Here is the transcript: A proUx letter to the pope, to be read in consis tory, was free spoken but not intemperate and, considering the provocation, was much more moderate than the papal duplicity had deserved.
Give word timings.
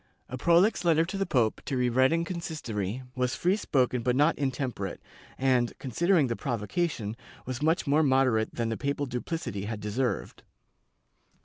A 0.29 0.35
proUx 0.35 0.83
letter 0.83 1.05
to 1.05 1.15
the 1.15 1.27
pope, 1.27 1.61
to 1.65 1.77
be 1.77 1.87
read 1.87 2.11
in 2.11 2.25
consis 2.25 2.59
tory, 2.63 3.03
was 3.13 3.35
free 3.35 3.55
spoken 3.55 4.01
but 4.01 4.15
not 4.15 4.35
intemperate 4.35 4.99
and, 5.37 5.77
considering 5.77 6.25
the 6.25 6.35
provocation, 6.35 7.15
was 7.45 7.61
much 7.61 7.85
more 7.85 8.01
moderate 8.01 8.51
than 8.55 8.69
the 8.69 8.77
papal 8.77 9.05
duplicity 9.05 9.65
had 9.65 9.79
deserved. 9.79 10.41